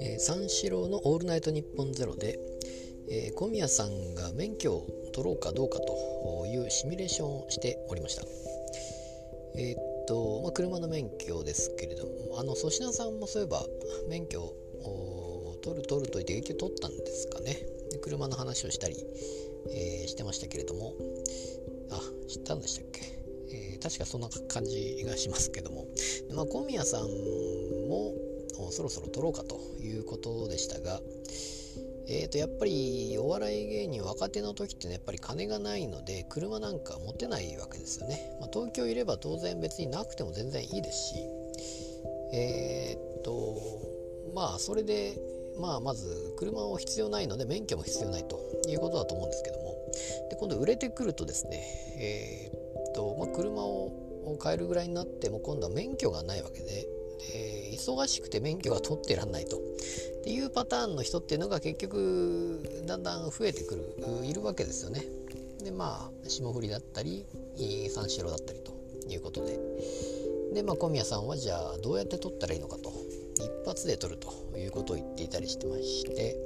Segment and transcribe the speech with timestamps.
[0.00, 2.40] えー、三四郎の「オールナイトニッポンゼロで、
[3.08, 8.24] えー、小宮さんが免許を取ろうかどうかというシミュレーションをしておりました。
[9.56, 13.64] えー、っと、まあ、車の免許ですけれども、あの粗品さんもそういえば
[14.08, 17.64] 免許を取る取ると言って結局取ったんですかね。
[17.92, 18.96] で車の話をしたり、
[19.70, 20.94] え、してましたけれども、
[21.90, 23.13] あ、知ったんでしたっけ、
[23.54, 25.86] えー、確かそんな感じがしますけども、
[26.34, 28.12] まあ、小宮さんも
[28.70, 31.00] そろそろ取ろうかということでしたが、
[32.08, 41.14] えー、とやっぱりお笑い芸人若手の時ってねやっぱり金がないので車なんか持てないわけですよね、まあ、東京いれば当然別になくても全然いいですし
[42.32, 43.56] えー、っと
[44.34, 45.16] まあそれで
[45.58, 49.74] まあまず車を必要ないので免許も必要ないということだと思うんですけども。
[50.30, 51.62] で今度売れてくるとですね
[51.96, 56.86] えー、と、まあ、車を買えるぐらいになっても今度は免許がないわけで
[57.32, 59.56] え、忙しくて免許が取ってらんないと。
[59.56, 59.60] っ
[60.24, 65.02] ていうパターンの人っていうのが結局だんだん増えてくるいるわけですよね。
[65.62, 67.26] でまあ霜降りだったり
[67.90, 68.72] 三四郎だったりと
[69.08, 69.58] いうことで。
[70.54, 72.92] でまあ小宮さんはじゃあどうやって取ったらいいのかと。
[73.36, 76.36] 一発で取るということを言っていたりしてまして、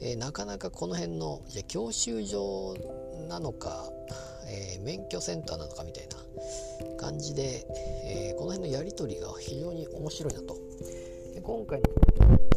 [0.00, 2.74] えー、なかなかこの辺のじゃ教習所
[3.28, 3.90] なのか、
[4.50, 6.16] えー、免許センターなのかみたいな
[6.98, 7.64] 感じで、
[8.04, 10.56] えー、この辺のやり取りが非常に面白いなと。
[11.34, 11.80] で今回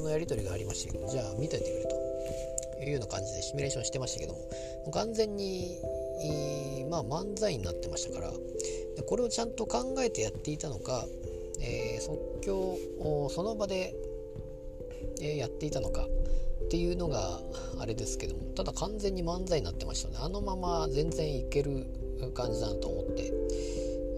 [0.02, 5.78] のやり取りがありましたけどじゃあ見といてくれというような感じでシミュレーションしてましたけども完全に、
[6.22, 8.32] えー、まあ、漫才になってましたから
[8.96, 11.06] でこれをちゃんと考えてやっていたのか、
[11.62, 13.94] え、即興をその場で、
[15.22, 16.06] えやっていたのか
[16.74, 17.40] っていうのが
[17.80, 21.86] あれですけどもただ完全に漫才になってましたねあのまま全然いける
[22.34, 23.32] 感じだなと思って、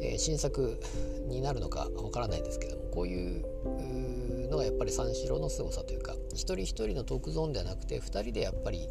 [0.01, 0.79] えー、新作
[1.27, 8.87] になるのかわからないですけどもこういうのがやっぱり三四郎の凄さというか一人一人のトークゾーンではなくて2人でやっぱり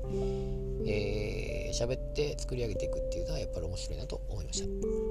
[0.87, 5.04] えー、喋って作り上げていくっていうのはやっぱり面白いなと思いました。